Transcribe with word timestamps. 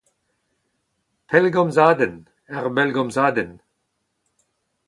pellgomzadenn, 1.29 2.17
ur 2.57 2.65
bellgomzadenn 2.75 3.53